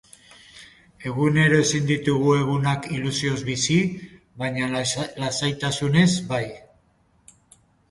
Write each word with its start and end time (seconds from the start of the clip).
Egunero 1.09 1.59
ezin 1.65 1.85
ditugu 1.91 2.31
egunak 2.37 2.87
ilusioz 2.97 3.37
bizi, 3.51 3.77
baina 4.43 4.73
lasaitasunez 5.27 6.11
bai. 6.35 6.45